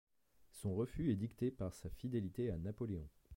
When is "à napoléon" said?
2.49-3.07